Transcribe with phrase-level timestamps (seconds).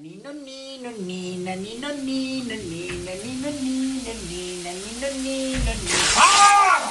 [0.00, 4.00] Ni no ni no ni na ni no ni no ni na ni no ni
[4.00, 5.92] no ni na ni no ni no ni.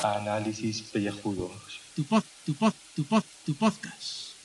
[0.04, 1.82] Análisis pellejudos.
[1.96, 4.38] Tu pod, tu pod, tu pod, tu podcast.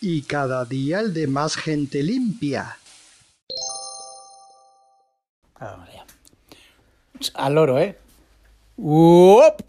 [0.00, 2.78] Y cada día el de más gente limpia.
[5.58, 6.06] Vamos allá.
[7.34, 7.98] Al loro, ¿eh?
[8.76, 9.62] ¡Uop!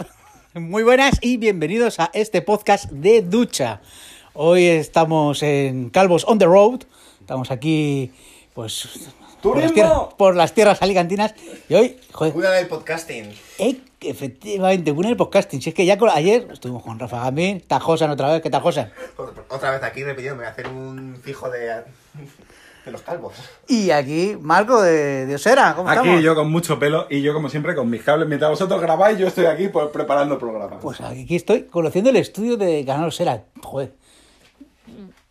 [0.53, 3.81] Muy buenas y bienvenidos a este podcast de ducha.
[4.33, 6.83] Hoy estamos en Calvos on the Road.
[7.19, 8.11] Estamos aquí,
[8.53, 9.09] pues,
[9.41, 11.33] por las, tierras, por las tierras alicantinas.
[11.69, 13.31] Y hoy, joder, Cuna del podcasting.
[13.59, 15.61] eh, efectivamente, una del podcasting.
[15.61, 18.41] Si es que ya con- ayer estuvimos con Rafa Gamín, Tajosan otra vez.
[18.41, 18.91] ¿Qué Tajosan?
[19.49, 21.83] Otra vez aquí repitiendo, me voy a hacer un fijo de,
[22.85, 23.33] de los calvos.
[23.67, 25.73] Y aquí, Marco de, de Osera.
[25.75, 26.21] ¿Cómo Aquí estamos?
[26.23, 28.27] yo con mucho pelo y yo como siempre con mis cables.
[28.27, 30.79] Mientras vosotros grabáis, yo estoy aquí pues, preparando el programa.
[30.79, 33.43] Pues aquí estoy conociendo el estudio de Canal Osera.
[33.61, 33.93] Joder.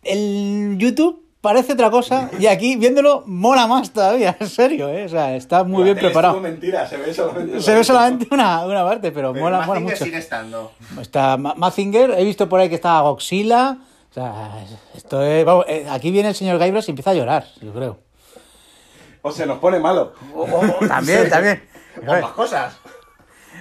[0.03, 5.03] El YouTube parece otra cosa y aquí viéndolo mola más todavía, en serio, ¿eh?
[5.05, 6.39] O sea, está muy bien preparado.
[6.39, 7.61] mentira, se ve solamente.
[7.61, 10.05] Se ve solamente una, una parte, pero, Pero mola, mola Mazinger mucho.
[10.05, 10.71] sigue estando.
[11.01, 13.77] Está Ma- Mazinger, he visto por ahí que está Goxila.
[14.09, 14.63] O sea,
[14.95, 17.99] esto es, vamos, eh, aquí viene el señor Gaibras y empieza a llorar, yo creo.
[19.21, 20.13] O se nos pone malo.
[20.35, 21.63] O- o- también, también.
[21.95, 22.75] Con más cosas.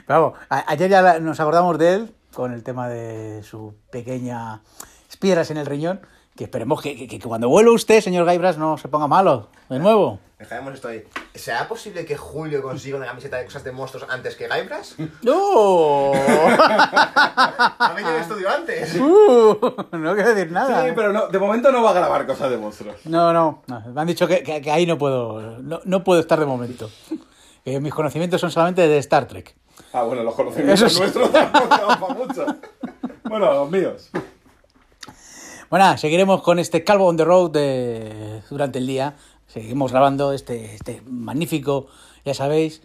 [0.06, 4.60] Vamos, a- ayer ya nos acordamos de él con el tema de su pequeña
[5.20, 6.00] piedras en el riñón.
[6.36, 9.78] Que esperemos que, que- que cuando vuelva usted, señor Gaibras, no se ponga malo de
[9.78, 10.18] nuevo.
[10.38, 11.04] Dejaremos esto ahí.
[11.34, 14.96] ¿Será posible que Julio consiga una camiseta de cosas de monstruos antes que Gaibras?
[15.22, 16.12] ¡No!
[16.14, 18.94] ¿Ha venido al estudio antes?
[18.96, 19.56] Uh,
[19.92, 20.84] no quiero decir nada.
[20.86, 22.96] Sí, pero no, de momento no va a grabar cosas de monstruos.
[23.04, 26.20] No, no, no, Me han dicho que, que- que ahí no puedo, no, no puedo
[26.20, 26.90] estar de momento.
[27.64, 29.54] Que mis conocimientos son solamente de Star Trek.
[29.92, 30.98] Ah, bueno, los conocimientos Eso sí.
[31.00, 32.46] nuestros tampoco van para mucho.
[33.24, 34.10] Bueno, los míos.
[35.72, 37.52] Bueno, seguiremos con este Calvo on the Road
[38.50, 39.14] durante el día.
[39.46, 41.86] Seguimos grabando este, este magnífico,
[42.26, 42.82] ya sabéis,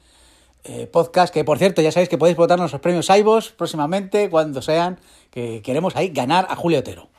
[0.63, 1.33] eh, podcast.
[1.33, 5.61] Que por cierto, ya sabéis que podéis votarnos los premios Aivos próximamente, cuando sean, que
[5.63, 7.09] queremos ahí ganar a Julio Otero.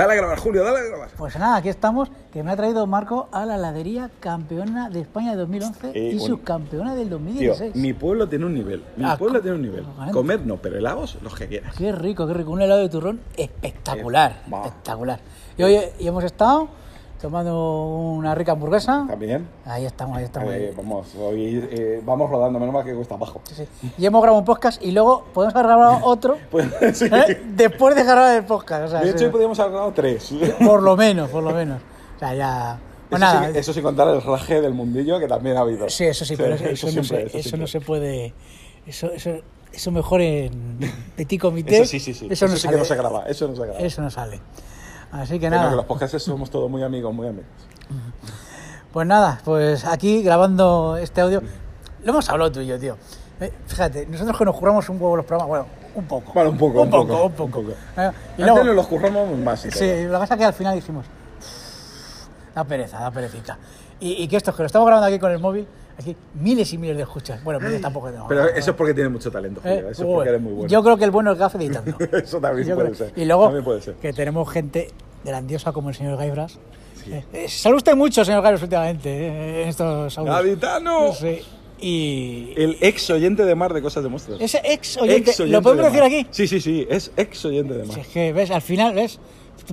[0.00, 1.08] Dale a grabar, Julio, dale a grabar.
[1.18, 5.32] Pues nada, aquí estamos, que me ha traído Marco a la heladería campeona de España
[5.32, 7.76] de 2011 Eh, y un- subcampeona del Tío, 2016.
[7.76, 8.82] mi pueblo tiene un nivel.
[8.96, 9.84] Mi Ah, pueblo tiene un nivel.
[10.10, 11.74] Comer no, pero helados, los que quieras.
[11.76, 12.50] Qué rico, qué rico.
[12.50, 14.40] Un helado de turrón espectacular.
[14.50, 15.20] Eh, espectacular.
[15.58, 16.68] Y hoy y hemos estado
[17.20, 19.04] tomando una rica hamburguesa.
[19.08, 19.46] También.
[19.64, 20.52] Ahí estamos, ahí estamos.
[20.54, 23.40] Eh, vamos, hoy eh, vamos rodando, menos mal que cuesta abajo.
[23.44, 23.92] Sí, sí.
[23.98, 27.06] Y hemos grabado un podcast y luego podemos haber grabado otro Pues, sí.
[27.06, 27.40] ¿eh?
[27.54, 28.84] después de grabar el podcast.
[28.84, 30.32] O sea, De hecho, hoy podríamos haber grabado tres.
[30.64, 31.80] por lo menos, por lo menos.
[32.16, 32.78] O sea, ya.
[33.08, 33.52] Pues eso, nada.
[33.52, 35.88] sí, eso sin contar el raje del mundillo que también ha habido.
[35.90, 37.60] Sí, eso sí, pero eso, eso no, siempre, se, eso siempre.
[37.60, 38.34] no se puede.
[38.86, 39.30] Eso, eso,
[39.72, 40.78] eso mejor en
[41.16, 41.80] petit comité.
[41.80, 42.28] Eso sí, sí, sí.
[42.30, 42.74] Eso, no sí sale.
[42.74, 43.24] que no se graba.
[43.26, 43.78] Eso no se graba.
[43.80, 44.40] Eso no sale.
[45.12, 45.70] Así que nada.
[45.70, 47.46] que los podcasts somos todos muy amigos, muy amigos.
[48.92, 51.42] Pues nada, pues aquí grabando este audio.
[52.02, 52.96] Lo hemos hablado tú y yo, tío.
[53.40, 56.32] Eh, fíjate, nosotros que nos curramos un huevo los programas, bueno, un poco.
[56.32, 57.58] Bueno, un poco, un un poco, poco, un poco.
[57.58, 57.70] un poco.
[57.70, 58.00] Eh, y
[58.42, 59.60] Antes luego, nos los curramos más.
[59.60, 59.68] sí,
[60.04, 61.06] lo que pasa es que al final dijimos,
[62.54, 63.58] da pereza, da perecica.
[63.98, 65.66] Y, y que esto, que lo estamos grabando aquí con el móvil,
[66.00, 67.42] aquí miles y miles de escuchas.
[67.44, 68.28] Bueno, miles tampoco tenemos.
[68.28, 69.90] Pero eso es porque tienes mucho talento, Eh, Julio.
[69.90, 70.68] Eso es porque eres muy bueno.
[70.68, 71.96] Yo creo que el bueno es Gafe editando.
[72.12, 73.12] Eso también puede creo- ser.
[73.16, 73.94] Y luego También puede ser.
[73.94, 74.88] que tenemos gente
[75.24, 76.58] grandiosa como el señor Gaibras.
[77.06, 80.36] Eh, eh, sale usted mucho, señor Gaibras, últimamente, eh, en estos audios.
[80.36, 81.12] ¡Gaditano!
[81.14, 81.40] Sí.
[81.82, 84.38] Y El ex oyente de Mar de Cosas de Monstruos.
[84.40, 86.20] ese ex oyente, Ex oyente ¿lo podemos de decir Mar.
[86.20, 86.26] aquí?
[86.30, 86.86] Sí, sí, sí.
[86.90, 87.94] Es ex oyente de Mar.
[87.94, 88.50] Si es que, ¿ves?
[88.50, 89.18] Al final, ¿ves?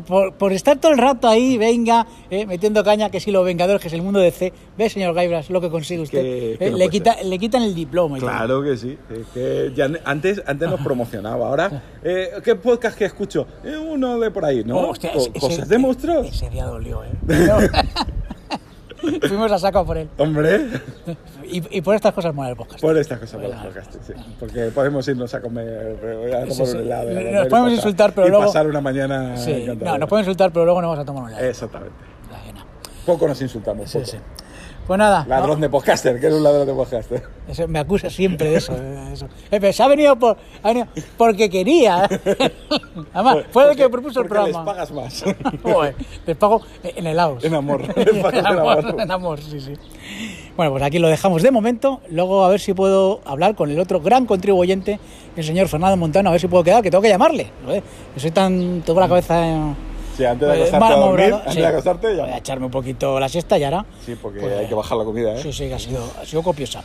[0.07, 3.81] Por, por estar todo el rato ahí, venga, eh, metiendo caña, que si los Vengadores,
[3.81, 6.21] que es el mundo de C, ¿ves, señor Gaibras, lo que consigue usted?
[6.21, 7.25] Que- Eh, que no le, quita, ser.
[7.25, 8.17] le quitan el diploma.
[8.19, 8.97] Claro que sí.
[9.09, 11.47] Es que ya ne- antes, antes nos promocionaba.
[11.47, 13.47] Ahora, eh, ¿qué podcast que escucho?
[13.89, 14.77] Uno de por ahí, ¿no?
[14.77, 16.27] Oh, hostia, ese- ¿Cosas ese- de monstruos?
[16.27, 17.11] Ese día dolió, ¿eh?
[19.27, 20.09] Fuimos a saco por él.
[20.17, 20.59] Hombre,
[21.49, 22.81] Y, y por estas cosas mola el podcast.
[22.81, 24.13] por estas cosas por Bueno, los podcasts, sí.
[24.39, 25.95] Porque podemos irnos a comer,
[26.35, 26.71] a tomar Sí, sí.
[26.77, 27.09] un helado.
[27.09, 30.51] Nos podemos pasar- insultar, pero y luego- pasar una mañana Sí, no, nos pueden insultar,
[30.51, 31.45] pero luego no vamos a tomar un helado.
[31.45, 31.95] Exactamente.
[32.31, 32.65] La.
[33.05, 33.89] Poco nos insultamos.
[33.89, 34.11] Sí, poco.
[34.11, 34.17] sí.
[34.87, 37.21] Pues nada, Ladrón de podcaster, que eres un ladrón de podcaster.
[37.49, 38.73] eso- me acusa siempre de eso.
[38.73, 39.27] de eso.
[39.73, 40.87] Se ha venido, por, ha venido
[41.17, 42.07] porque quería.
[43.13, 44.65] Además, fue el que Porque- propuso el porque les programa.
[44.65, 45.23] pagas más.
[45.63, 45.95] Joder,
[46.25, 47.43] les pago en helados.
[47.43, 47.81] En amor.
[47.97, 49.01] Les pagas en, en amor, amor.
[49.01, 49.73] en amor, sí, sí.
[50.55, 51.99] Bueno, pues aquí lo dejamos de momento.
[52.09, 54.99] Luego a ver si puedo hablar con el otro gran contribuyente,
[55.35, 57.51] el señor Fernando Montano, a ver si puedo quedar, que tengo que llamarle.
[58.13, 58.81] que soy tan.
[58.85, 59.45] Tengo la cabeza.
[59.47, 59.86] en-
[60.17, 61.59] Sí, antes de eh, acostarte a dormir, antes Sí.
[61.59, 62.37] de acostarte, Voy a ya.
[62.37, 63.85] echarme un poquito la siesta y ahora.
[64.03, 65.43] Sí, porque Pues, hay que bajar la comida, ¿eh?
[65.43, 66.83] Sí, sí, que ha sido, ha sido copiosa.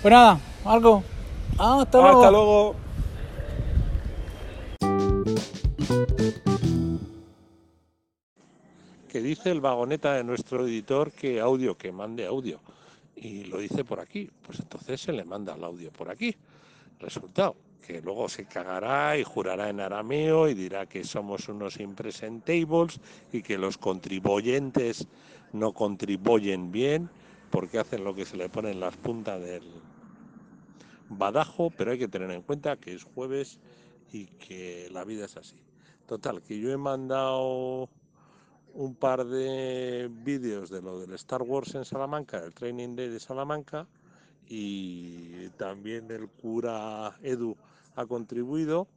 [0.00, 1.02] Pues nada, Marco.
[1.58, 2.18] Hasta luego.
[2.20, 2.74] Hasta luego.
[9.08, 12.60] que dice el vagoneta de nuestro editor que audio, que mande audio.
[13.16, 14.28] Y lo dice por aquí.
[14.44, 16.34] Pues entonces se le manda el audio por aquí.
[16.98, 17.54] Resultado,
[17.86, 22.98] que luego se cagará y jurará en arameo y dirá que somos unos impresentables
[23.32, 25.06] y que los contribuyentes
[25.52, 27.10] no contribuyen bien
[27.50, 29.62] porque hacen lo que se le pone en las puntas del
[31.08, 33.60] badajo, pero hay que tener en cuenta que es jueves
[34.12, 35.62] y que la vida es así.
[36.06, 37.88] Total, que yo he mandado
[38.72, 43.20] un par de vídeos de lo del Star Wars en Salamanca, del Training Day de
[43.20, 43.86] Salamanca,
[44.46, 47.56] y también el cura Edu
[47.94, 48.88] ha contribuido.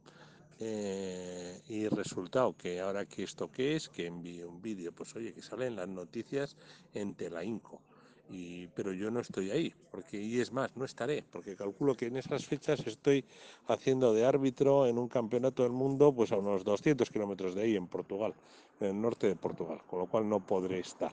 [0.58, 5.32] eh, y resultado que ahora que esto qué es, que envíe un vídeo, pues oye,
[5.34, 6.56] que salen las noticias
[6.94, 7.82] en Telainco.
[8.28, 12.06] Y, pero yo no estoy ahí, porque y es más, no estaré, porque calculo que
[12.06, 13.24] en esas fechas estoy
[13.66, 17.76] haciendo de árbitro en un campeonato del mundo, pues a unos 200 kilómetros de ahí,
[17.76, 18.34] en Portugal,
[18.80, 21.10] en el norte de Portugal, con lo cual no podré estar.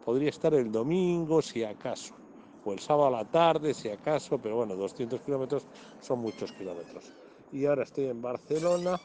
[0.00, 2.20] Podría estar el domingo, si acaso,
[2.62, 5.68] o el sábado a la tarde, si acaso, pero bueno, 200 kilómetros
[6.00, 7.25] son muchos kilómetros.
[7.52, 9.00] Y ahora estoy en Barcelona,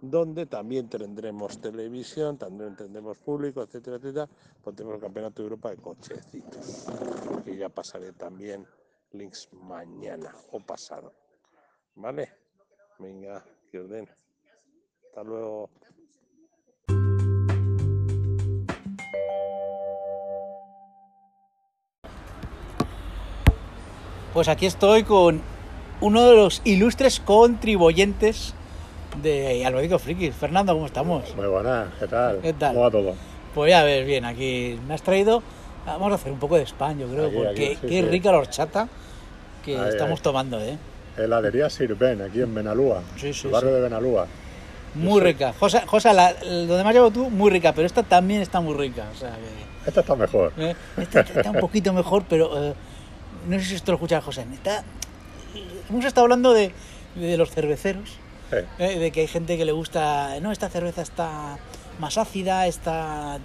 [0.00, 4.28] donde también tendremos televisión, también tendremos público, etcétera, etcétera,
[4.62, 6.86] pues el Campeonato de Europa de cochecitos,
[7.44, 8.66] que ya pasaré también
[9.12, 11.12] links mañana o pasado.
[11.94, 12.30] ¿Vale?
[12.98, 14.14] Venga, que ordena.
[15.08, 15.70] Hasta luego.
[24.34, 25.40] Pues aquí estoy con
[26.00, 28.54] uno de los ilustres contribuyentes
[29.22, 30.30] de Alberto Friki.
[30.30, 31.34] Fernando, ¿cómo estamos?
[31.36, 32.40] Muy buenas, ¿qué tal?
[32.40, 32.72] ¿Qué tal?
[32.74, 33.14] ¿Cómo va todo?
[33.54, 35.42] Pues ya ves, bien, aquí me has traído.
[35.86, 38.02] Vamos a hacer un poco de spam, yo creo, Aquí, porque aquí, sí, qué sí.
[38.02, 38.88] rica la horchata
[39.64, 40.22] que Ahí, estamos ahí.
[40.22, 40.76] tomando, ¿eh?
[41.16, 44.26] Heladería Sirven, aquí en Benalúa, Sí, sí, el barrio de Benalúa.
[44.96, 45.54] Muy rica.
[45.58, 48.74] Josa, Josa la, donde me has llevado tú, muy rica, pero esta también está muy
[48.74, 49.04] rica.
[49.14, 50.52] O sea que, Esta está mejor.
[50.58, 50.74] ¿eh?
[50.98, 52.74] Esta está un poquito mejor, pero eh,
[53.48, 54.44] no sé si esto lo escucha José.
[54.52, 54.82] Está,
[55.90, 56.72] hemos estado hablando de,
[57.14, 58.10] de los cerveceros,
[58.52, 58.98] Eh, ¿eh?
[58.98, 61.58] de que hay gente que le gusta, no, esta cerveza está
[61.98, 63.38] más ácida, esta a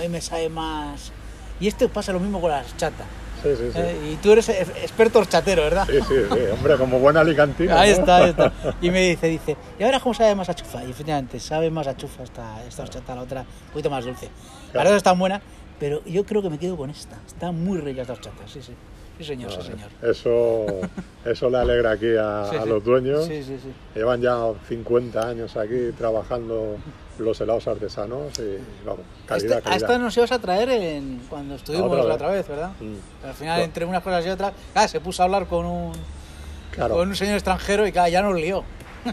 [0.00, 1.12] mí me sabe más...
[1.60, 3.04] Y esto pasa lo mismo con la chata.
[3.42, 3.78] sí, sí, sí.
[3.78, 4.10] ¿eh?
[4.12, 5.86] Y tú eres e- experto horchatero, ¿verdad?
[5.86, 7.80] Sí, sí, sí, hombre, como buena alicantina.
[7.80, 8.52] Ahí está, ahí está.
[8.80, 10.84] Y me dice, dice, ¿y ahora cómo sabe más a chufa?
[10.84, 14.26] Y efectivamente, sabe más a chufa esta, esta horchata, la otra un poquito más dulce.
[14.66, 14.88] La Claro.
[14.90, 15.40] otra está buena,
[15.78, 17.16] pero yo creo que me quedo con esta.
[17.26, 18.72] Está muy rica esta horchata, sí, sí.
[19.18, 19.88] Sí, señor, sí, señor.
[20.02, 20.66] Eso,
[21.24, 23.24] eso le alegra aquí a, Sí, a los dueños.
[23.24, 23.72] Sí, sí, sí.
[23.94, 24.36] Llevan ya
[24.68, 26.76] 50 años aquí trabajando
[27.18, 30.04] los helados artesanos y vamos, calidad, esta, a esta calidad.
[30.04, 32.72] nos ibas a traer en, cuando estuvimos otra la otra vez, ¿verdad?
[32.78, 33.26] Mm.
[33.26, 35.92] Al final, entre unas cosas y otras, claro, se puso a hablar con un,
[36.72, 38.64] Claro, con un señor extranjero y claro, ya nos lió.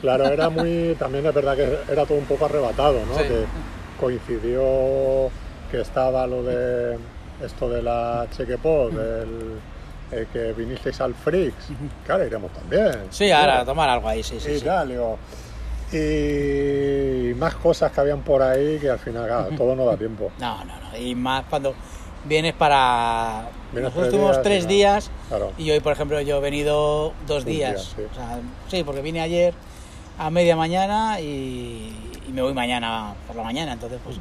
[0.02, 3.16] claro, era muy, también es verdad que era todo un poco arrebatado, ¿no?
[3.20, 3.46] Que
[3.98, 5.32] coincidió
[5.74, 7.00] que estaba lo de
[7.44, 9.58] esto de la Chequepod, del
[10.12, 11.70] eh, que vinisteis al Freaks.
[12.06, 12.92] Claro, iremos también.
[13.10, 14.52] Sí, ahora a tomar algo ahí, sí, sí.
[14.52, 14.66] y sí.
[14.66, 15.18] tal, digo,
[15.92, 20.32] y más cosas que habían por ahí que al final, claro, todo no da tiempo.
[20.40, 20.98] No, no, no.
[20.98, 21.74] Y más cuando
[22.26, 23.50] vienes para.
[23.72, 25.52] Vienes Nosotros tres tuvimos días y tres días Claro.
[25.58, 27.96] y hoy, por ejemplo, yo he venido dos Un días.
[27.96, 28.12] día, sí.
[28.12, 29.56] O sea, sí, porque vine ayer
[30.20, 31.92] a media mañana y,
[32.28, 33.74] y me voy mañana por la mañana.
[33.74, 34.18] Entonces, pues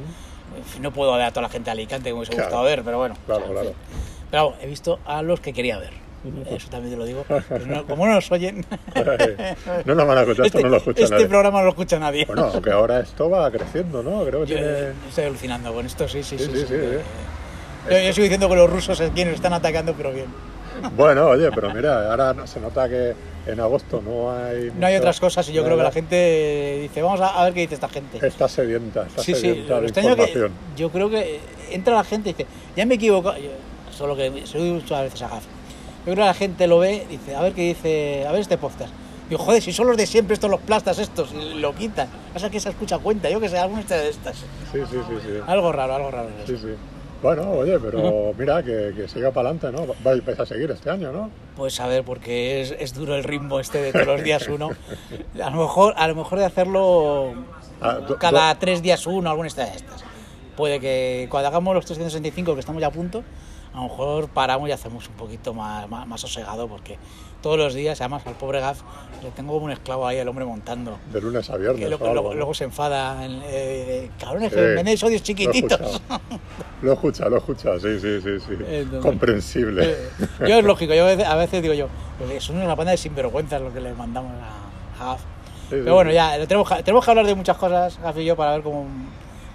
[0.81, 2.49] no puedo ver a toda la gente de Alicante que me hubiese Claro.
[2.49, 3.17] gustado ver, pero bueno.
[3.27, 3.69] Claro, o sea, en claro.
[3.71, 3.77] fin.
[4.31, 5.91] Pero he visto a los que quería ver.
[6.51, 7.25] Eso también te lo digo.
[7.67, 8.65] no- como no nos oyen.
[9.85, 11.27] no nos van a escuchar, esto no lo escucha este nadie.
[11.27, 12.25] programa no lo escucha nadie.
[12.27, 14.25] Bueno, aunque ahora esto va creciendo, ¿no?
[14.25, 14.93] Creo que Yo, tiene...
[15.09, 16.44] estoy alucinando con esto, sí, sí, sí.
[16.44, 16.67] Sí, sí, sí.
[16.67, 17.91] sí, sí.
[17.91, 20.27] Yo, yo sigo diciendo que los rusos es quienes están atacando, pero bien.
[20.96, 23.14] Bueno, oye, pero mira, ahora se nota que
[23.46, 24.70] en agosto no hay...
[24.79, 27.60] No hay otras cosas y yo creo que la gente dice, vamos a, ver qué
[27.60, 28.24] dice esta gente.
[28.26, 30.52] Está sedienta, está Sí, sí, sedienta lo de extraño que información.
[30.76, 33.36] yo creo que entra la gente y dice, ya me he equivocado.
[33.38, 33.50] Yo,
[33.91, 35.44] solo que digo muchas veces a Gaf.
[35.44, 38.41] Yo creo que la gente lo ve y dice, a ver qué dice, a ver
[38.41, 38.93] este podcast.
[39.29, 42.08] Digo, joder, si son los de siempre, estos los plastas estos, y lo quitan.
[42.32, 44.36] Pasa que se escucha cuenta, yo que sé, alguna de estas.
[44.36, 45.38] Sí, sí, sí, sí.
[45.46, 46.29] Algo raro, algo raro.
[46.41, 46.74] es Sí, sí.
[47.22, 49.94] Bueno, oye, pero mira, que, que siga para adelante, ¿no?
[50.02, 51.31] Vais, vais a seguir este año, ¿no?
[51.56, 54.70] Pues a ver, porque es, es duro el ritmo este de todos los días uno.
[55.43, 57.34] A lo mejor, a lo mejor de hacerlo
[57.82, 60.05] Ah, cada tres días uno, alguna de estas.
[60.56, 63.24] Puede que cuando hagamos los 365, que estamos ya a punto,
[63.72, 66.96] a lo mejor paramos y hacemos un poquito más, más, más sosegado, porque
[67.43, 68.81] todos los días, además al pobre Gaf,
[69.22, 70.99] le tengo como un esclavo ahí, el hombre montando.
[71.13, 71.81] De lunes a viernes.
[71.84, 76.01] Que lo- luego, se enfada, en- eh, cabrones, me vendéis odios chiquititos.
[76.82, 78.55] Lo escucha, lo escucha, sí, sí, sí, sí.
[78.67, 79.91] Entonces- Comprensible.
[79.93, 80.08] Eh,
[80.49, 82.96] Yo es lógico, yo a veces, a veces digo yo, "Pues son una banda de
[82.96, 85.20] sinvergüenzas lo que le mandamos a, a Gaf.
[85.20, 85.27] Sí,
[85.70, 88.53] Pero sí, bueno, ya tenemos, tenemos que hablar de muchas cosas, Gaf y yo, para
[88.53, 88.87] ver cómo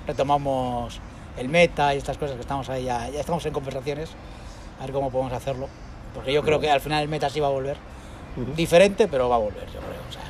[0.06, 1.00] retomamos
[1.38, 4.10] el meta y estas cosas que estamos ahí, ya, ya estamos en conversaciones,
[4.80, 5.68] a ver cómo podemos hacerlo.
[6.14, 7.78] Porque yo creo que al final el meta sí va a volver.
[8.56, 10.02] Diferente, pero va a volver, yo creo.
[10.08, 10.22] O sea,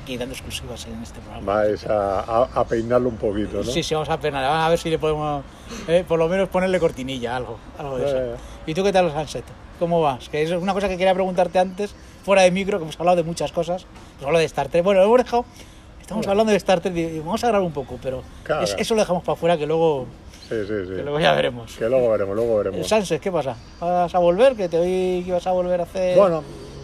[0.00, 1.52] aquí dando exclusivas en este programa.
[1.54, 3.64] Vais a, a- a peinarlo un poquito, ¿no?
[3.64, 4.44] Sí, sí, vamos a penar.
[4.44, 5.44] Vamos a ver si le podemos,
[5.88, 8.36] eh, por lo menos ponerle cortinilla, algo, algo de Ya, eso.
[8.66, 9.44] ¿Y tú qué tal los Sunset?
[9.80, 10.28] ¿Cómo vas?
[10.28, 13.24] Que es una cosa que quería preguntarte antes, fuera de micro, que hemos hablado de
[13.24, 13.84] muchas cosas.
[14.14, 14.84] Hemos hablado de Star Trek.
[14.84, 15.44] Bueno, hemos dejado.
[16.00, 16.30] Estamos Bueno.
[16.32, 18.62] hablando de Star Trek y vamos a grabar un poco, pero Claro.
[18.62, 20.06] es- eso lo dejamos para afuera que luego,
[20.48, 20.94] Sí, sí, sí.
[20.96, 21.74] que luego ya veremos.
[21.76, 22.88] Que luego veremos, luego El veremos.
[22.88, 23.56] Sunset, ¿qué pasa?
[23.80, 24.54] ¿Vas a volver?
[24.54, 26.16] Que te oí que ibas a volver a hacer.
[26.16, 26.42] Bueno,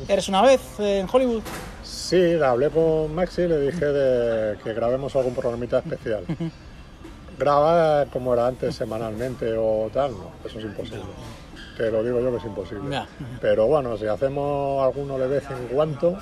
[0.08, 1.42] ¿Eres una vez en Hollywood?
[1.84, 6.24] sí, hablé con Maxi y le dije de que grabemos algún programita especial.
[7.38, 11.02] Grabar como era antes semanalmente o tal, no, eso es imposible.
[11.76, 12.90] Te lo digo yo que es imposible.
[12.90, 13.06] Ya.
[13.40, 16.18] Pero bueno, si hacemos alguno de vez en cuando,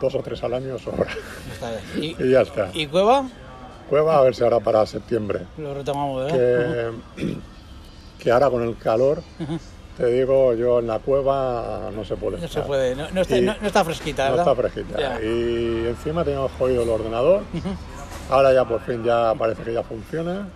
[0.00, 1.06] dos o tres al año sobra.
[1.52, 2.16] Está bien.
[2.18, 2.68] ¿Y, Y ya está.
[2.74, 3.24] y Cueva?
[3.92, 5.40] Cueva a ver si ahora para septiembre.
[5.58, 6.92] Lo retomamos, ¿verdad?
[7.14, 7.34] Que,
[8.18, 9.22] que ahora con el calor,
[9.98, 12.66] te digo, yo en la cueva no se puede No se estar.
[12.66, 14.52] puede, no, no está, no- no está fresquita, No ¿verdad?
[14.54, 15.22] está fresquita.
[15.22, 17.42] Y encima teníamos jodido el ordenador.
[18.30, 20.48] Ahora ya por fin ya parece que ya funciona.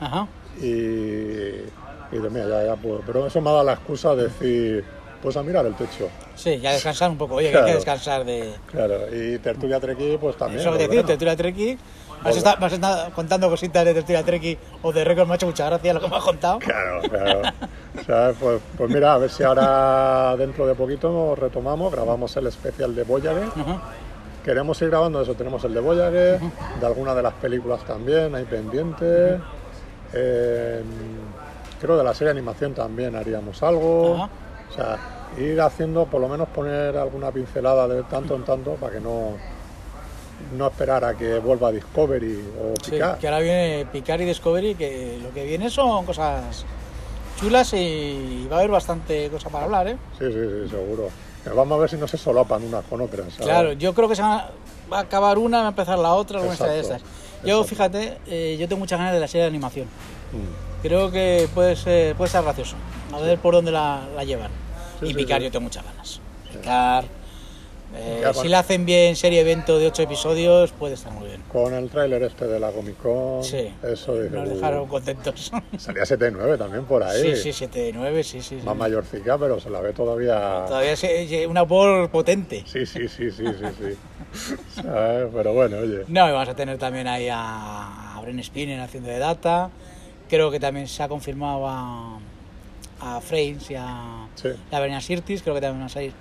[0.59, 3.03] Y, y de, mira, ya, ya puedo.
[3.05, 4.83] Pero eso me ha dado la excusa de decir,
[5.23, 6.09] pues a mirar el techo.
[6.37, 7.35] Sí, ya descansar un poco.
[7.35, 7.77] Oye, que hay que Claro.
[7.77, 8.55] descansar de...
[8.71, 10.61] Claro, y Tertulia Trequi, pues también.
[10.61, 11.05] Eso que pues decir.
[11.07, 11.79] Tertulia Treki.
[12.27, 15.47] Has estado, has estado contando cositas de Tertulia Treki o de récord, me ha hecho
[15.47, 16.59] mucha gracia lo que me has contado.
[16.59, 17.03] Claro,
[18.05, 18.35] claro.
[18.41, 23.05] Pues, pues mira, a ver si ahora dentro de poquito retomamos, grabamos el especial de
[23.05, 23.49] Voyager.
[24.45, 26.41] Queremos ir grabando eso, tenemos el de Voyager,
[26.81, 29.41] de alguna de las películas también, hay pendientes.
[30.13, 30.83] Eh,
[31.81, 34.29] creo de la serie de animación también haríamos algo.
[34.69, 34.99] O sea,
[35.39, 39.33] ir haciendo, por lo menos poner alguna pincelada de tanto en tanto para que no,
[40.57, 43.19] no esperar a que vuelva Discovery o Sí, Picard.
[43.19, 46.65] que ahora viene Picard y Discovery, que lo que viene son cosas
[47.41, 49.97] chulas y va a haber bastante cosa para hablar, ¿eh?
[50.19, 51.09] Sí, sí, sí, seguro.
[51.45, 53.33] Pero Vamos a ver si no se solapan unas con otras.
[53.33, 53.47] ¿sabes?
[53.47, 54.51] Claro, yo creo que se va,
[54.91, 57.03] a acabar una, va a empezar la otra, alguna de estas.
[57.45, 57.65] Yo, exacto.
[57.65, 59.87] fíjate, eh, yo tengo muchas ganas de la serie de animación.
[59.87, 60.83] Mm.
[60.83, 62.77] Creo que puede ser, puede ser gracioso.
[63.13, 64.51] A ver por dónde la, la llevan.
[65.01, 65.45] Sí, y sí, Picar sí.
[65.45, 66.21] yo tengo muchas ganas.
[66.53, 67.05] Picar,
[67.95, 71.43] eh, Ya, si la hacen bien serie evento de 8 episodios, puede estar muy bien.
[71.53, 75.53] Con el tráiler este de la Comic Con, Sí, eso nos dejaron contentos.
[75.79, 77.23] Salía 7-9 también por ahí.
[77.23, 78.59] Sí, sí, 7 de 9, sí, sí.
[78.61, 78.67] sí.
[78.67, 80.65] Más mayorcica, pero se la ve todavía.
[80.67, 82.65] Todavía es una por potente.
[82.67, 84.55] Sí, sí, sí, sí, sí, sí.
[84.83, 85.29] ¿Sabes?
[85.33, 86.05] Pero bueno, oye.
[86.09, 89.71] No, y vamos a tener también ahí a, a Bren Spinner haciendo de data.
[90.29, 92.19] Creo que también se ha confirmado a,
[93.01, 94.49] a Frames y a, Sí.
[94.71, 95.43] y a Sirtis.
[95.43, 96.13] Creo que también van a salir.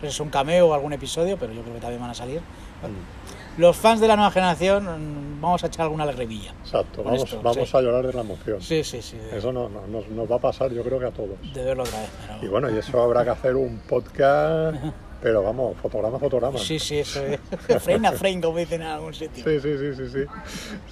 [0.00, 2.40] Si es un cameo o algún episodio, pero yo creo que también van a salir.
[2.40, 3.60] Mm.
[3.60, 6.52] Los fans de la nueva generación mm, vamos a echar alguna lagrimilla.
[6.64, 7.76] Exacto, vamos, esto, vamos sí.
[7.76, 8.60] a llorar de la emoción.
[8.60, 9.16] Sí, sí, sí.
[9.32, 11.30] Eso no, no- nos, nos va a pasar, yo creo que a todos.
[11.54, 12.10] de verlo otra vez.
[12.26, 14.76] pero- Y bueno, y eso habrá que hacer un podcast,
[15.22, 16.58] pero vamos, fotograma a fotograma.
[16.58, 17.38] Sí, sí, eso es.
[17.82, 19.44] frame a frame, como dicen en algún sitio.
[19.44, 20.24] sí, sí, sí, sí, sí.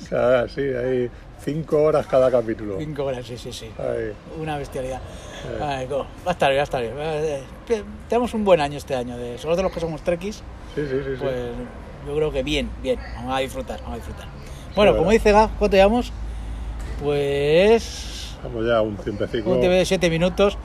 [0.00, 1.10] O sea, sí, hay
[1.44, 2.76] cinco horas cada capítulo.
[2.78, 3.70] Cinco horas, sí, sí, sí.
[3.78, 5.00] Ay, Una bestialidad.
[5.60, 6.94] Ay, co- va a estar bien, va a estar bien.
[6.98, 10.36] Eh, eh, Tenemos un buen año este año, de, sobre todo los que somos trekkies,
[10.36, 11.10] sí, sí, sí.
[11.14, 11.16] sí.
[11.20, 11.34] pues
[12.06, 14.26] yo creo que bien, bien, vamos a disfrutar, vamos a disfrutar.
[14.76, 16.12] Bueno, como dice Gaf, ¿cuánto llevamos?
[17.02, 18.36] Pues...
[18.42, 19.48] Vamos ya un tiempecito.
[19.50, 20.56] Un TV de 7 minutos,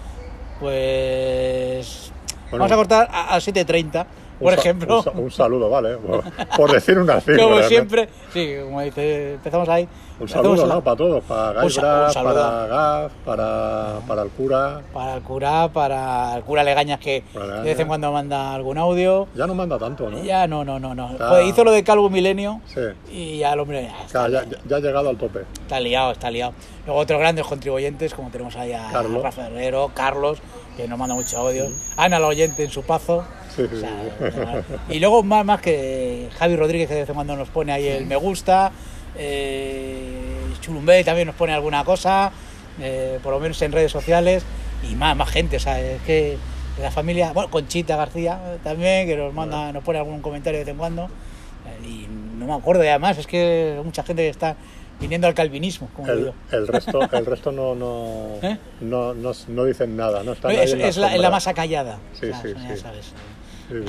[0.59, 2.11] pues...
[2.49, 2.63] Bueno.
[2.63, 4.07] vamos a cortar a, a 7.30, Un
[4.39, 4.97] por ejemplo.
[4.97, 5.97] Un, sa- un saludo, vale.
[5.97, 6.23] Por,
[6.55, 7.43] por decir una cifra.
[7.43, 9.87] como siempre, sí, como dice, empezamos ahí.
[10.19, 10.83] Un saludo, ¿no?
[10.83, 11.23] Para todos.
[11.25, 12.11] Para saludo.
[12.33, 14.81] para Gaz, para, para el cura.
[14.91, 19.27] Para el cura, para el cura Legañas que de vez en cuando manda algún audio.
[19.35, 20.23] Ya no manda tanto, ¿no?
[20.23, 21.11] Ya no, no, no, no.
[21.11, 22.81] Está- Joder, hizo lo de Calvo Milenio Sí.
[23.11, 25.41] y ya el hombre ya está, Claro, ya, ya- ya ha llegado al tope.
[25.61, 26.53] está liado, está liado.
[26.87, 29.21] Luego otros grandes contribuyentes, como tenemos ahí a Carlos.
[29.21, 30.39] Rafa Herrero, Carlos,
[30.77, 33.25] que nos manda mucho audio, Ana la oyente en su pazo.
[33.55, 34.95] Sí, O sí, sea, sí.
[34.95, 37.87] y luego más, más que Javi Rodríguez que de vez en cuando nos pone ahí
[37.87, 38.71] el me gusta,
[39.17, 42.31] eh, Chulumbé también nos pone alguna cosa,
[42.79, 44.43] eh, por lo menos en redes sociales,
[44.89, 46.37] y más, más gente, o sea, es que
[46.79, 50.71] la familia, bueno, Conchita García también, que nos manda, nos pone algún comentario de vez
[50.71, 52.07] en cuando, eh, y
[52.37, 54.55] no me acuerdo, y además es que mucha gente está
[54.99, 56.33] viniendo al calvinismo, como El, digo.
[56.51, 58.57] el resto, el resto no, no, ¿Eh?
[58.81, 61.99] no, no, no dicen nada, no están ahí es, en la, es la masa callada.
[62.13, 62.81] Sí, o sea, sí, son, ya sí.
[62.81, 63.13] sabes,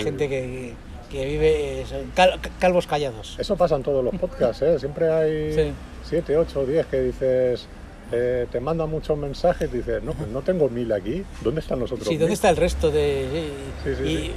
[0.02, 0.74] gente que,
[1.10, 1.84] que vive,
[2.14, 3.36] cal- calvos callados.
[3.38, 4.78] Eso pasa en todos los podcasts, ¿eh?
[4.78, 5.72] Siempre hay Sí.
[6.04, 7.66] 7, 8, 10 que dices,
[8.12, 11.78] eh, te mandan muchos mensajes y dices, no, pues no tengo mil aquí, ¿dónde están
[11.80, 12.32] los otros Sí, ¿dónde mil?
[12.34, 13.50] está el resto de...?
[13.84, 14.32] Sí, sí, y- sí.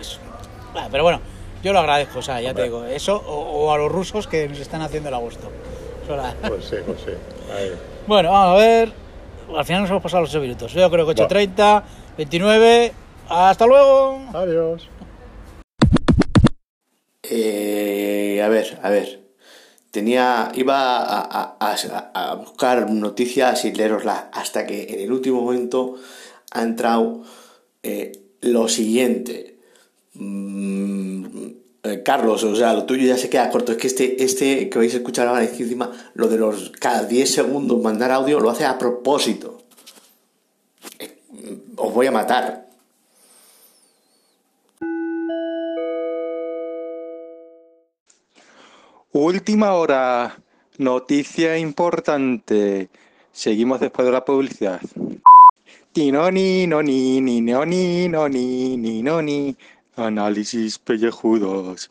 [0.00, 0.20] es-
[0.74, 1.20] ah, pero bueno,
[1.62, 2.64] yo lo agradezco, o sea, ya te Hombre.
[2.64, 5.50] digo, eso o, o a los rusos que nos están haciendo el agosto.
[6.04, 7.10] Eso la- sí, pues sí.
[7.52, 7.72] Ahí.
[8.06, 8.92] Bueno, vamos a ver,
[9.56, 10.72] al final nos hemos pasado los 8 minutos.
[10.72, 11.82] Yo creo que 8.30,
[12.18, 12.92] 29.
[13.28, 14.18] ¡Hasta luego!
[14.34, 14.88] Adiós.
[17.22, 19.20] Eh, a ver, a ver.
[19.90, 25.40] Tenía, iba a, a- a- a buscar noticias y leeroslas hasta que en el último
[25.40, 25.94] momento
[26.50, 27.22] ha entrado
[27.82, 29.58] eh, lo siguiente.
[30.14, 31.48] Mm,
[31.84, 33.72] eh, Carlos, o sea, lo tuyo ya se queda corto.
[33.72, 36.70] Es que este, este que vais a escuchar ahora es que encima lo de los
[36.80, 39.58] cada 10 segundos mandar audio lo hace a propósito.
[40.98, 41.14] Eh,
[41.76, 42.64] Os voy a matar.
[49.12, 50.38] Última hora,
[50.78, 52.88] noticia importante.
[53.30, 54.80] Seguimos después de la publicidad.
[55.92, 59.56] Tinoni, noni, ni noni, noni, ni noni.
[59.96, 61.90] Análisis pellejudos.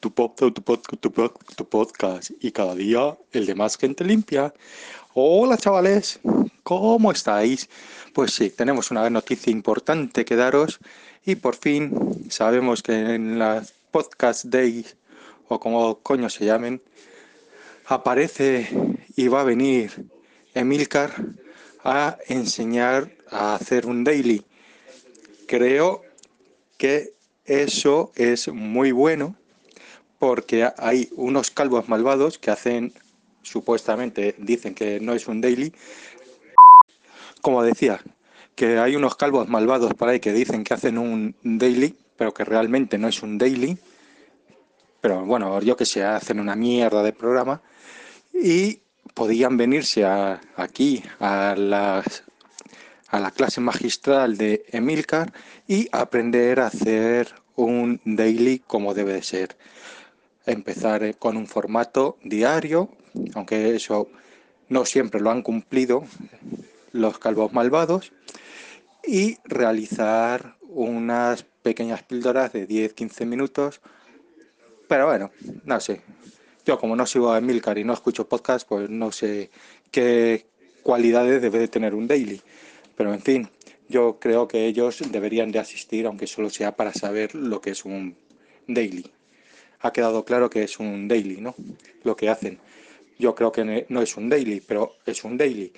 [0.00, 4.54] Tu, podcast y cada día el de más gente limpia.
[5.14, 6.20] Hola chavales,
[6.62, 7.68] ¿cómo estáis?
[8.14, 10.78] Pues sí, tenemos una noticia importante que daros
[11.26, 14.96] y por fin sabemos que en las podcast days
[15.48, 16.80] o como coño se llamen,
[17.86, 18.68] aparece
[19.16, 20.06] y va a venir
[20.54, 21.12] Emilcar
[21.84, 24.44] a enseñar a hacer un daily.
[25.46, 26.02] Creo
[26.76, 27.17] que
[27.48, 29.34] eso es muy bueno
[30.18, 32.92] porque hay unos calvos malvados que hacen,
[33.42, 35.72] supuestamente dicen que no es un daily.
[37.40, 38.00] Como decía,
[38.54, 42.44] que hay unos calvos malvados por ahí que dicen que hacen un daily, pero que
[42.44, 43.78] realmente no es un daily
[45.00, 47.62] pero bueno, yo que sé, hacen una mierda de programa
[48.32, 48.80] y
[49.14, 52.24] podían venirse aquí a las
[53.08, 55.32] a la clase magistral de Emilcar
[55.66, 59.56] y aprender a hacer un daily como debe de ser.
[60.46, 62.90] Empezar eh, con un formato diario,
[63.34, 64.08] aunque eso
[64.68, 66.04] no siempre lo han cumplido
[66.92, 68.12] los calvos malvados,
[69.04, 73.80] y realizar unas pequeñas píldoras de 10-15 minutos
[74.88, 75.30] pero bueno,
[75.64, 76.00] no sé.
[76.64, 79.50] Yo como no sigo a Emilcar y no escucho podcast, pues no sé
[79.90, 80.46] qué
[80.82, 82.40] cualidades debe de tener un daily.
[82.98, 83.48] Pero en fin,
[83.88, 87.84] yo creo que ellos deberían de asistir, aunque solo sea para saber lo que es
[87.84, 88.16] un
[88.66, 89.08] daily.
[89.80, 91.54] Ha quedado claro que es un daily, ¿no?
[92.02, 92.58] Lo que hacen.
[93.16, 95.72] Yo creo que no es un daily, pero es un daily,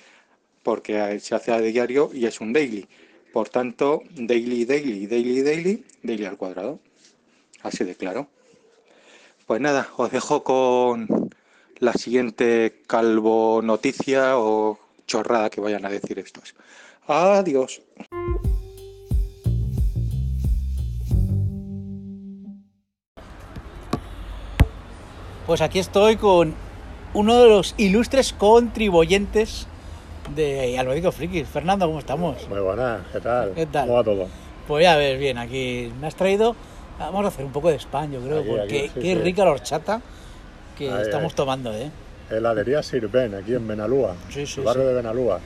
[0.63, 2.87] porque se hace a diario y es un daily.
[3.31, 6.79] Por tanto, daily, daily, daily, daily, daily al cuadrado.
[7.61, 8.29] Así de claro.
[9.45, 11.29] Pues nada, os dejo con
[11.77, 16.55] la siguiente calvo noticia o chorrada que vayan a decir estos.
[17.07, 17.81] Adiós.
[25.47, 26.53] Pues aquí estoy con
[27.13, 29.67] uno de los ilustres contribuyentes
[30.35, 31.43] de Alberto Friki.
[31.43, 32.47] Fernando, ¿cómo estamos?
[32.47, 33.53] Muy buena, ¿qué tal?
[33.53, 33.87] ¿Qué tal?
[33.87, 34.27] ¿Cómo va todo?
[34.67, 36.55] Pues ya ves, bien, aquí me has traído.
[36.99, 39.15] Vamos a hacer un poco de spam, yo creo, Aquí, porque aquí, sí, qué sí.
[39.15, 40.01] rica la horchata
[40.77, 41.35] que Ahí, estamos ahí.
[41.35, 41.89] tomando, ¿eh?
[42.29, 44.15] Heladería Sirven, aquí en Benalúa.
[44.29, 44.87] Sí, sí, el barrio sí.
[44.89, 45.39] de Benalúa.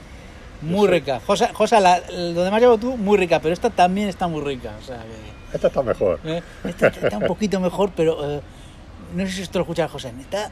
[0.62, 1.22] Muy rica.
[1.26, 4.74] Josa, Josa la, lo demás llevo tú, muy rica, pero esta también está muy rica.
[4.82, 6.20] O sea, que, Esta está mejor.
[6.24, 8.42] eh, esta está un poquito mejor, pero eh,
[9.14, 10.14] no sé si esto lo escucha José.
[10.20, 10.50] Está,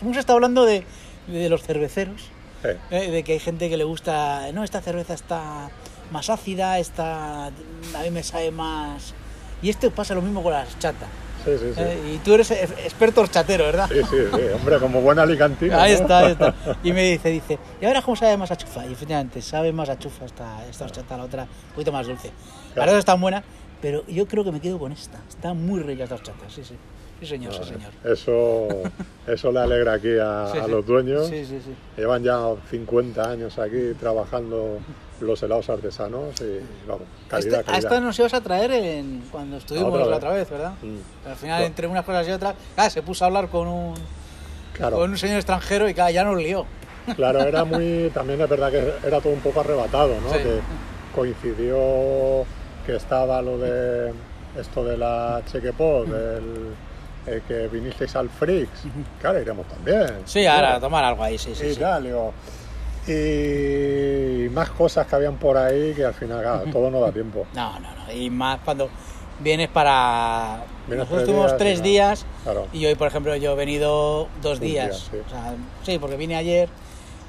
[0.00, 0.84] hemos estado hablando de,
[1.26, 2.28] de los cerveceros,
[2.62, 5.70] Eh, eh, de que hay gente que le gusta, no, esta cerveza está
[6.10, 9.14] más ácida, esta a mí me sabe más...
[9.62, 11.06] Y esto pasa lo mismo con la horchata.
[11.44, 11.80] Sí, sí, sí.
[11.80, 13.88] Eh, y tú eres e- experto horchatero, ¿verdad?
[13.88, 14.40] Sí, sí, sí.
[14.54, 15.82] Hombre, como buena alicantina.
[15.82, 16.00] Ahí ¿no?
[16.02, 16.54] está, ahí está.
[16.82, 18.86] Y me dice, dice, ¿y ahora cómo sabe más a chufa?
[18.86, 22.28] Y efectivamente, sabe más a chufa esta, esta horchata, la otra un poquito más dulce.
[22.28, 22.86] La Claro.
[22.86, 23.42] verdad está buena,
[23.82, 25.18] pero yo creo que me quedo con esta.
[25.28, 26.76] Está muy rica esta horchata, sí, sí.
[27.20, 27.92] Sí, señor, sí, señor.
[28.02, 28.66] Eso,
[29.26, 31.26] eso le alegra aquí a, Sí, a los dueños.
[31.26, 31.74] Sí, sí, sí.
[31.98, 32.38] Llevan ya
[32.70, 34.78] 50 años aquí trabajando
[35.20, 37.92] los helados artesanos y vamos, calidad, Este- a calidad.
[37.92, 40.16] esta nos ibas a traer en, cuando estuvimos Otra la vez.
[40.16, 40.72] otra vez, ¿verdad?
[40.82, 41.28] Mm.
[41.28, 41.64] Al final, Claro.
[41.66, 43.94] entre unas cosas y otras, ah, se puso a hablar con un,
[44.74, 46.64] Claro, con un señor extranjero y claro, ya nos lió.
[47.16, 50.32] claro, era muy, también es verdad que era todo un poco arrebatado, ¿no?
[50.32, 50.38] Sí.
[50.38, 50.60] Que
[51.14, 52.44] coincidió
[52.86, 54.12] que estaba lo de
[54.58, 56.74] esto de la Chequepod, el,
[57.26, 58.82] el que vinisteis al Freaks.
[59.20, 60.06] Claro, iremos también.
[60.24, 60.80] Sí, ahora, a Claro.
[60.80, 61.66] tomar algo ahí, sí, sí.
[61.66, 61.80] y sí.
[61.80, 62.32] tal, digo,
[63.12, 67.46] y más cosas que habían por ahí que al final, claro, todo no da tiempo.
[67.54, 68.12] No, no, no.
[68.12, 68.88] Y más cuando
[69.40, 72.26] vienes para Vienes los tres últimos días tres días.
[72.44, 72.66] Claro.
[72.72, 75.08] Y hoy, por ejemplo, yo he venido dos días.
[75.10, 75.16] sí.
[75.26, 76.68] O sea, sí, porque vine ayer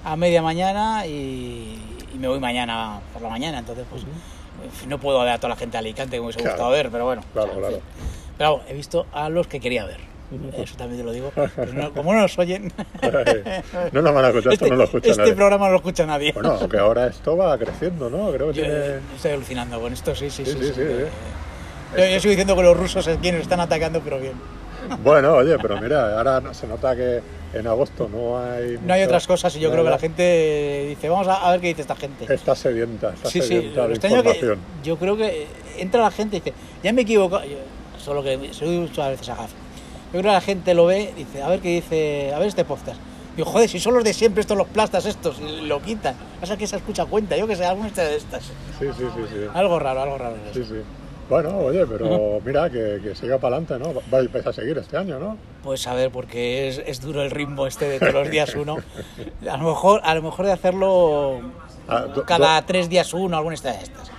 [0.03, 1.79] a media mañana y,
[2.13, 3.59] y me voy mañana por la mañana.
[3.59, 4.03] Entonces, pues
[4.87, 6.55] no puedo ver a toda la gente de Alicante que me hubiese Claro.
[6.55, 7.23] gustado ver, pero bueno.
[7.33, 7.75] Claro, o sea, en claro.
[7.77, 7.83] fin.
[8.37, 10.10] Pero bueno, he visto a los que quería ver.
[10.57, 11.31] Eso también te lo digo.
[11.55, 12.71] Pero no- como no nos oyen,
[13.91, 15.33] No nos van a escuchar, esto no lo escucha este nadie.
[15.33, 16.31] programa no lo escucha nadie.
[16.33, 18.31] Bueno, aunque ahora esto va creciendo, ¿no?
[18.31, 18.79] Creo que Yo, tiene...
[19.15, 20.51] estoy alucinando con esto, sí, sí, sí.
[20.51, 22.01] Sí, sí, sí, sí, eh, sí.
[22.01, 24.33] Yo, yo sigo diciendo que los rusos es quienes están atacando, pero bien.
[25.03, 27.21] Bueno, oye, pero mira, ahora se nota que
[27.53, 28.79] en agosto no hay...
[28.83, 31.51] No hay mucho- otras cosas y yo creo que la gente dice, vamos a, a
[31.51, 32.33] ver qué dice esta gente.
[32.33, 34.59] Está sedienta, está Sí, sí, sedienta de extraño que información.
[34.83, 37.57] yo creo que entra la gente y dice, ya me he equivocado, yo,
[37.99, 39.51] solo que digo muchas veces a Gaf.
[40.13, 42.65] Yo creo que la gente lo ve dice, a ver qué dice, a ver este
[42.65, 42.99] podcast.
[43.35, 46.15] Digo, joder, si son los de siempre, estos los plastas estos, y lo quitan.
[46.41, 48.43] Pasa que se escucha cuenta, yo que sé, alguna de estas.
[48.43, 48.51] Sí,
[48.97, 49.35] sí, sí, sí.
[49.53, 50.35] Algo raro, algo raro.
[50.53, 50.75] Sí, sí.
[51.29, 54.01] Bueno, oye, pero mira, que, que siga para adelante, ¿no?
[54.11, 55.37] Vais, vais a seguir este año, ¿no?
[55.63, 58.75] Pues a ver, porque es, es duro el ritmo este de todos los días uno.
[59.49, 61.39] A lo mejor, a lo mejor de hacerlo
[61.87, 64.11] Ah, do- cada do- tres días uno, alguna de estas.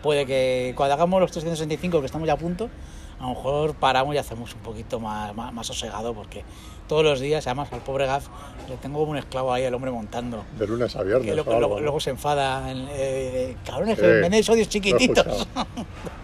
[0.00, 2.70] Puede que cuando hagamos los 365, que estamos ya a punto,
[3.20, 6.42] a lo mejor paramos y hacemos un poquito más, más, más sosegado, porque
[6.88, 8.26] todos los días, además al pobre Gaf,
[8.68, 10.42] le tengo como un esclavo ahí, el hombre montando.
[10.58, 11.26] De lunes a viernes.
[11.26, 14.66] Que luego, o algo, luego- se enfada, en, eh, cabrones, Sí, que me deis odios
[14.66, 15.46] Lo chiquititos.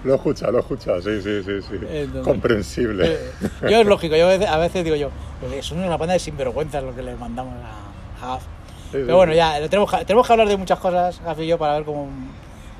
[0.05, 1.77] Lo he escuchado, lo he escuchado, sí, sí, sí, sí.
[1.89, 3.13] Entonces, Comprensible.
[3.13, 3.31] Eh,
[3.71, 6.19] Yo es lógico, yo a veces, a veces digo yo, pues son una banda de
[6.19, 8.43] sinvergüenzas lo que le mandamos a, a Gaf.
[8.43, 8.49] Sí,
[8.93, 11.47] Pero sí, bueno, ya lo tenemos, que- tenemos que hablar de muchas cosas, Gaf y
[11.47, 12.09] yo, para ver cómo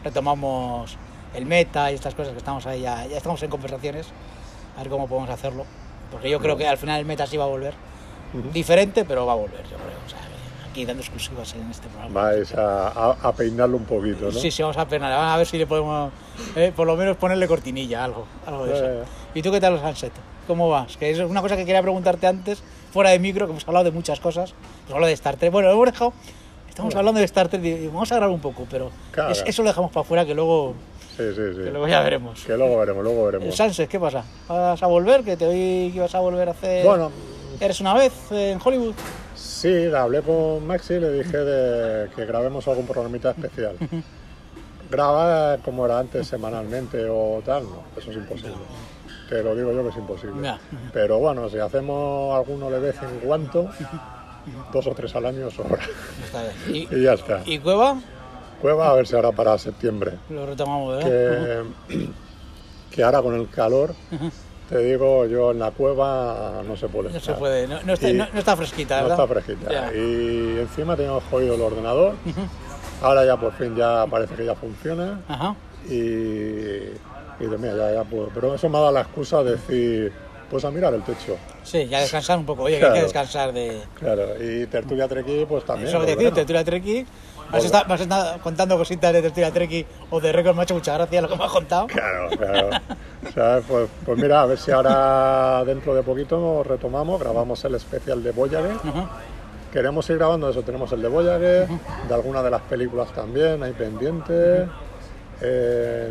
[0.03, 0.97] retomamos
[1.37, 4.07] el meta y estas cosas que estamos ahí, ya, ya estamos en conversaciones,
[4.77, 5.65] a ver cómo podemos hacerlo.
[6.11, 7.75] Porque yo creo que al final el meta sí va a volver.
[8.53, 9.97] Diferente, pero va a volver, yo creo.
[10.05, 10.19] O sea,
[10.71, 12.21] aquí dando exclusivas en este programa.
[12.23, 14.33] Vais a, a- a peinarlo un poquito, ¿no?
[14.33, 15.11] Sí, sí, vamos a penar.
[15.13, 16.13] Vamos a ver si le podemos,
[16.55, 19.05] eh, por lo menos ponerle cortinilla, algo, algo de Ya, eso.
[19.35, 20.13] ¿Y tú qué tal los Sunset?
[20.47, 20.97] ¿Cómo vas?
[20.97, 23.91] Que es una cosa que quería preguntarte antes, fuera de micro, que hemos hablado de
[23.91, 24.55] muchas cosas.
[24.83, 25.51] Hemos hablado de Star Trek.
[25.53, 26.13] Bueno, hemos dejado.
[26.69, 28.91] Estamos hablando de Star Trek y vamos a grabar un poco, pero
[29.31, 30.75] es- eso lo dejamos para afuera, que luego,
[31.17, 31.65] Sí, sí, sí.
[31.65, 32.45] que luego ya veremos.
[32.45, 33.57] Que luego veremos, luego El veremos.
[33.57, 34.25] Sunset, ¿qué pasa?
[34.49, 35.23] ¿Vas a volver?
[35.25, 36.85] Que te oí que ibas a volver a hacer.
[36.85, 37.11] Bueno,
[37.59, 38.95] ¿Eres una vez eh, en Hollywood?
[39.35, 43.77] sí, hablé con Maxi y le dije de que grabemos algún programita especial.
[44.91, 48.55] Grabar como era antes semanalmente o tal, no, eso es imposible.
[49.29, 50.53] Te lo digo yo que es imposible.
[50.93, 53.69] Pero bueno, si hacemos alguno de vez en cuando,
[54.73, 55.81] dos o tres al año sobra.
[56.69, 57.41] ¿Y, Y ya está.
[57.45, 57.97] ¿Y Cueva?
[58.67, 60.15] Cueva a ver si ahora para septiembre.
[60.29, 61.63] Lo retomamos, ¿verdad?
[61.89, 62.09] Que,
[62.91, 63.95] que ahora con el calor,
[64.69, 67.39] te digo, yo en la cueva no se puede No se estar.
[67.39, 69.25] puede, no, no está, no- no está fresquita, No ¿verdad?
[69.25, 69.71] está fresquita.
[69.71, 69.93] Ya.
[69.97, 72.15] Y encima teníamos jodido el ordenador.
[73.03, 75.21] Ahora ya por fin ya parece que ya funciona.
[75.29, 75.55] Ajá.
[75.89, 78.31] Y, y de, mira, ya, ya puedo.
[78.35, 80.13] Pero eso me ha dado la excusa de decir,
[80.51, 81.37] pues a mirar el techo.
[81.63, 82.65] Sí, ya descansar un poco.
[82.65, 83.05] Oye, que hay que Claro.
[83.05, 83.81] descansar de...
[83.95, 85.87] Claro, y Tertulia Trequi, pues también.
[85.89, 86.17] Eso que volverá.
[86.17, 87.07] decía, Tertulia Treki.
[87.51, 90.95] Vas a estar contando cositas de Tertulia Treki o de Record, me ha hecho mucha
[90.95, 91.87] gracia lo que me has contado.
[91.87, 92.71] Claro, claro.
[93.67, 98.33] Pues, pues mira, a ver si ahora dentro de poquito retomamos, grabamos el especial de
[98.33, 98.77] Voyager.
[99.73, 103.73] Queremos ir grabando eso, tenemos el de Voyager, de alguna de las películas también, hay
[103.73, 104.69] pendientes.
[105.41, 106.11] Eh,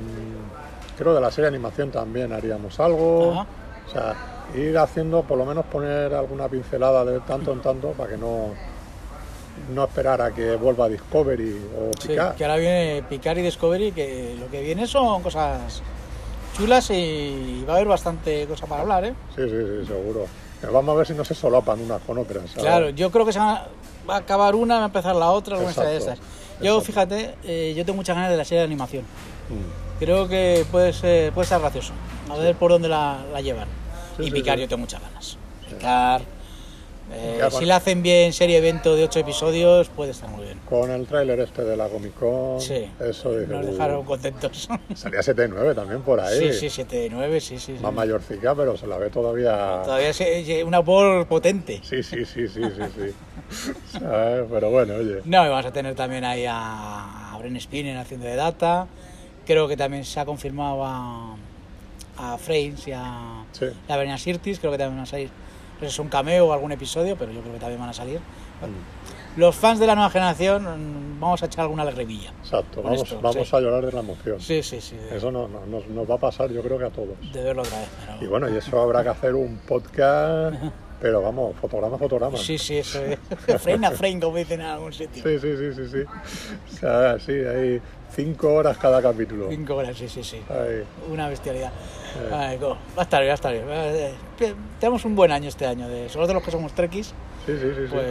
[0.97, 3.29] creo de la serie de animación también haríamos algo.
[3.39, 4.13] O sea,
[4.55, 8.49] ir haciendo, por lo menos poner alguna pincelada de tanto en tanto para que no,
[9.73, 12.35] no esperar a que vuelva Discovery o Sí, Picard.
[12.35, 15.81] que ahora viene Picard y Discovery, que lo que viene son cosas
[16.55, 19.13] chulas y va a haber bastante cosa para hablar, ¿eh?
[19.35, 20.25] Sí, sí, sí, seguro.
[20.61, 22.49] Pero Vamos a ver si no se solapan unas con otras.
[22.49, 22.63] ¿sabes?
[22.63, 23.67] Claro, yo creo que se va,
[24.07, 26.19] a acabar una, va a empezar la otra, alguna de estas.
[26.61, 26.81] Yo, exacto.
[26.81, 29.03] fíjate, eh, yo tengo muchas ganas de la serie de animación.
[29.03, 29.99] Mm.
[29.99, 31.93] Creo que puede ser, puede ser gracioso.
[32.29, 33.67] A ver por dónde la, la llevan.
[34.17, 34.61] Sí, y sí, Picar sí.
[34.61, 35.37] yo tengo muchas ganas.
[35.69, 36.21] Picar,
[37.13, 40.59] eh, con- si la hacen bien serie evento de 8 episodios, puede estar muy bien.
[40.67, 43.71] Con el tráiler este de la Comic Con, Sí, eso dice, nos "Uh".
[43.71, 44.67] dejaron contentos.
[44.95, 46.39] Salía 7-9 también por ahí.
[46.39, 47.75] Sí, sí, 7 9, sí, sí.
[47.77, 47.83] sí.
[47.83, 49.81] Más mayorcica, pero se la ve todavía.
[49.83, 51.79] Todavía es una por potente.
[51.83, 53.13] Sí, sí, sí, sí, sí, sí.
[53.99, 55.21] Pero bueno, oye.
[55.25, 58.87] No, y vamos a tener también ahí a, a Bren Spinner haciendo de data.
[59.45, 61.35] Creo que también se ha confirmado a,
[62.17, 63.65] a Frames y a, Sí.
[63.87, 64.59] y a Sirtis.
[64.59, 65.29] Creo que también van a salir.
[65.81, 68.19] Es un cameo o algún episodio, pero yo creo que también van a salir.
[68.19, 69.39] Mm.
[69.39, 72.31] Los fans de la nueva generación mm, vamos a echar alguna alegría.
[72.41, 73.55] Exacto, vamos, esto, vamos sí.
[73.55, 74.39] a llorar de la emoción.
[74.39, 74.95] Sí, sí, sí.
[75.11, 77.09] Eso no, no- nos, nos va a pasar, yo creo que a todos.
[77.33, 77.89] de verlo otra vez.
[78.05, 80.55] pero- Y bueno, y eso habrá que hacer un podcast,
[81.01, 82.37] pero vamos, fotograma, fotograma.
[82.37, 83.17] Sí, sí, eso es.
[83.61, 85.23] frame a frame, como dicen en algún sitio.
[85.23, 86.73] Sí, sí, sí, sí, sí.
[86.73, 87.81] O sea, sí, hay
[88.15, 89.47] cinco horas cada capítulo.
[89.49, 90.41] Cinco horas, sí, sí, sí.
[91.11, 91.71] Una bestialidad.
[92.59, 93.65] Co- va a estar bien, va a estar bien.
[93.69, 95.87] Eh, eh, Tenemos un buen año este año.
[95.89, 97.07] De, sobre todo los que somos trekkies,
[97.45, 97.87] sí, sí, sí, sí.
[97.91, 98.07] pues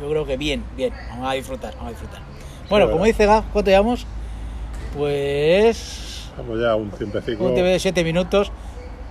[0.00, 0.92] yo creo que bien, bien.
[1.10, 2.20] Vamos a disfrutar, vamos a disfrutar.
[2.68, 4.06] Bueno, como dice Gaf, ¿cuánto llevamos?
[4.96, 6.30] Pues.
[6.36, 7.42] Vamos ya un tiempecito.
[7.44, 8.50] Un TV de 7 minutos.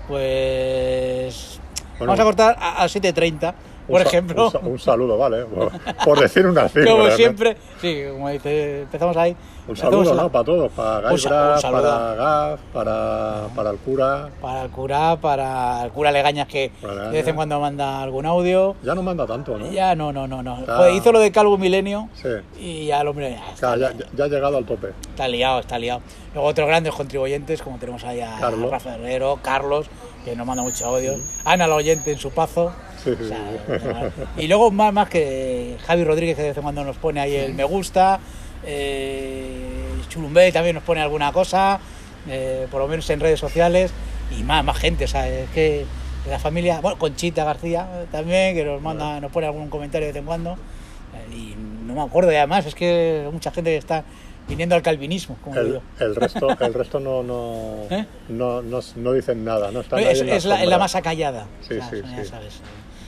[0.07, 1.56] Pues.
[1.99, 4.45] Vamos a cortar a, a 7.30, Un por ejemplo.
[4.45, 5.45] Un, sa- un saludo, vale.
[5.45, 5.71] Por,
[6.03, 6.91] por decir una cifra.
[6.91, 7.11] Como ¿no?
[7.15, 9.35] siempre, sí, como dice, empezamos ahí.
[9.67, 10.29] Un saludo, ¿no?
[10.31, 10.71] Para todos.
[10.71, 14.29] Para Gaibra, para Gaz, para, para el cura.
[14.41, 18.75] Para el cura, para el cura Legañas que de vez en cuando manda algún audio.
[18.83, 19.69] Ya no manda tanto, ¿no?
[19.69, 20.59] Ya no, no, no, no.
[20.59, 22.29] Está- Joder, hizo lo de Calvo Milenio Sí.
[22.59, 24.87] y ya el hombre ya está, ya, ya- ha llegado al tope.
[25.09, 26.01] está liado, está liado.
[26.33, 28.71] Luego otros grandes contribuyentes, como tenemos ahí a Carlos.
[28.71, 29.87] Rafa Herrero, Carlos,
[30.23, 32.71] que nos manda muchos audios, Ana la oyente en su pazo.
[33.11, 36.97] O sea, y luego más, más que Javi Rodríguez, que de vez en cuando nos
[36.97, 38.19] pone ahí el me gusta.
[38.65, 41.79] Eh, Chulumbé también nos pone alguna cosa,
[42.29, 43.91] eh, por lo menos en redes sociales.
[44.37, 45.85] Y más, más gente, o sea, es que
[46.29, 50.13] la familia, bueno, Conchita García eh, también, que nos manda, nos pone algún comentario de
[50.13, 50.51] vez en cuando.
[50.51, 54.03] Eh, y no me acuerdo, y además es que mucha gente está
[54.47, 55.81] viniendo al calvinismo, como El, digo.
[55.99, 58.05] el resto, el resto no, no, ¿Eh?
[58.29, 60.95] no, no, no dicen nada, no están No, ahí es, en la, es la más
[60.95, 61.47] acallada.
[61.61, 62.25] Sí, o sea, sí, sí.
[62.25, 62.61] sabes,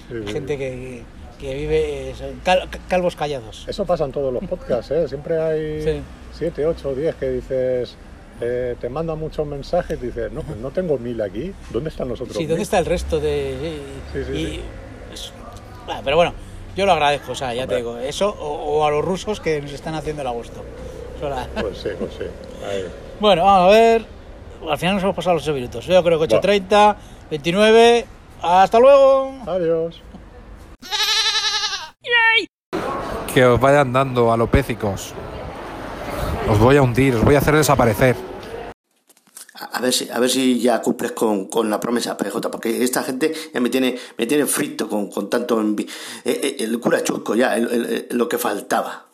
[0.09, 1.03] Sí, gente que,
[1.39, 3.65] que vive, cal- calvos callados.
[3.67, 5.07] Eso pasa en todos los podcasts, ¿eh?
[5.07, 6.01] Siempre hay Sí.
[6.33, 7.95] 7, 8, 10 que dices,
[8.41, 12.09] eh, te mandan muchos mensajes y dices, no, pues no tengo mil aquí, ¿dónde están
[12.09, 12.61] los otros Sí, ¿dónde mil?
[12.63, 13.79] está el resto de...?
[14.13, 14.61] Sí, sí, y- sí.
[15.13, 15.33] es-
[15.87, 16.33] ah, pero bueno,
[16.75, 17.77] yo lo agradezco, o sea, ya te Hombre.
[17.77, 20.63] digo, eso o, o a los rusos que nos están haciendo el agosto.
[21.61, 22.23] Pues sí, pues sí.
[22.65, 22.85] Ahí.
[23.19, 24.05] Bueno, vamos a ver.
[24.69, 25.85] Al final nos hemos pasado los 8 minutos.
[25.85, 26.95] Yo creo que 8.30,
[27.29, 28.05] 29.
[28.41, 29.33] ¡Hasta luego!
[29.47, 30.01] Adiós.
[33.33, 35.13] Que os vayan dando alopécicos.
[36.49, 38.15] Os voy a hundir, os voy a hacer desaparecer.
[39.71, 43.03] A ver si, a ver si ya cumples con, con la promesa, PJ, porque esta
[43.03, 45.87] gente ya me tiene, me tiene frito con, con tanto envi-
[46.25, 49.05] eh, eh, el cura chusco ya, el- el- el- lo que faltaba.